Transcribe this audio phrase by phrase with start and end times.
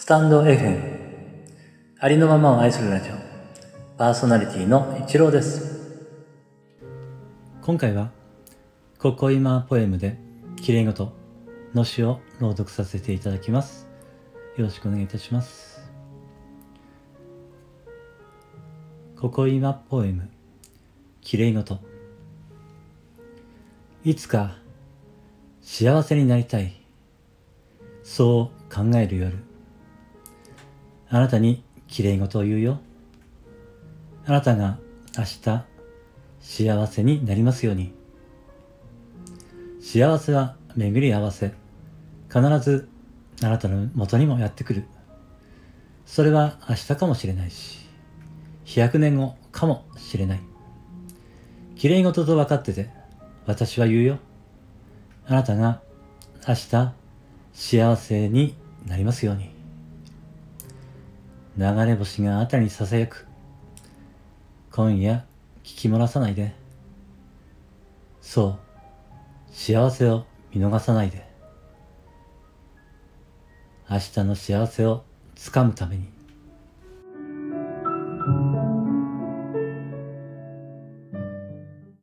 [0.00, 0.80] スタンド FM
[1.98, 3.14] ありのままを愛するラジオ。
[3.98, 6.06] パーソナリティの一郎です。
[7.62, 8.12] 今回は
[9.00, 10.16] ここ今ポエムで
[10.54, 11.12] きれいごと
[11.74, 13.88] の詩を朗読させていただきます。
[14.56, 15.80] よろしくお願いいたします。
[19.20, 20.30] ここ今ポエム。
[21.22, 21.80] きれいごと
[24.04, 24.58] いつか
[25.60, 26.80] 幸せになりたい。
[28.04, 29.47] そう考える夜。
[31.10, 32.80] あなたにきれい事を言うよ。
[34.26, 34.78] あなたが
[35.16, 35.64] 明日
[36.40, 37.94] 幸せになりますように。
[39.80, 41.54] 幸せは巡り合わせ。
[42.28, 42.88] 必ず
[43.42, 44.84] あなたの元にもやってくる。
[46.04, 47.86] それは明日かもしれないし
[48.64, 50.40] 100年後かもしれない。
[51.76, 52.90] きれい事と分かってて
[53.46, 54.18] 私は言うよ。
[55.26, 55.80] あなたが
[56.46, 56.92] 明日
[57.54, 58.54] 幸せに
[58.86, 59.57] なりますように。
[61.58, 63.26] 流れ星が辺りにささやく。
[64.70, 65.24] 今夜
[65.64, 66.54] 聞き漏らさないで。
[68.20, 68.58] そう、
[69.50, 71.26] 幸せを見逃さないで。
[73.90, 75.02] 明日の幸せを
[75.34, 76.17] つかむために。